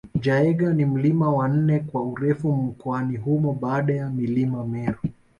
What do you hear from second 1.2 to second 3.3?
wa nne kwa urefu mkoani